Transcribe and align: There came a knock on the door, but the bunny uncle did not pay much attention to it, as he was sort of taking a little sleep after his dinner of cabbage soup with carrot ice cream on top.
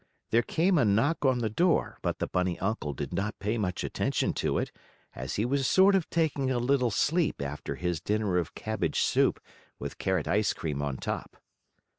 There 0.31 0.41
came 0.41 0.79
a 0.79 0.83
knock 0.83 1.25
on 1.25 1.37
the 1.41 1.49
door, 1.51 1.99
but 2.01 2.17
the 2.17 2.25
bunny 2.25 2.57
uncle 2.57 2.93
did 2.93 3.13
not 3.13 3.37
pay 3.37 3.59
much 3.59 3.83
attention 3.83 4.33
to 4.33 4.57
it, 4.57 4.71
as 5.13 5.35
he 5.35 5.45
was 5.45 5.67
sort 5.67 5.93
of 5.93 6.09
taking 6.09 6.49
a 6.49 6.57
little 6.57 6.89
sleep 6.89 7.39
after 7.39 7.75
his 7.75 8.01
dinner 8.01 8.39
of 8.39 8.55
cabbage 8.55 9.01
soup 9.01 9.39
with 9.77 9.99
carrot 9.99 10.27
ice 10.27 10.53
cream 10.53 10.81
on 10.81 10.97
top. 10.97 11.37